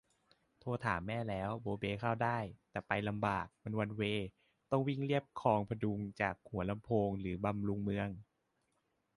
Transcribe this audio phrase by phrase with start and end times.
[0.59, 2.37] โทรถามแม่แล้ว โบ๊เบ๊เข้าได้
[2.71, 4.27] แต่ไปลำบาก มันวันเวย์
[4.71, 8.09] ต้องวิ่งเลียบคลองผดุงจากหัวลำโพงหรือบำรุงเมือง